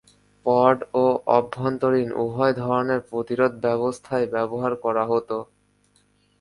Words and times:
পড 0.45 0.77
ও 0.93 1.05
অভ্যন্তরীণ 1.37 2.09
উভয় 2.23 2.53
ধরনের 2.61 2.99
প্রতিরোধ 3.09 3.51
ব্যবস্থাই 3.65 4.23
ব্যবহার 4.35 4.73
করা 4.83 5.03
হতো। 5.05 5.37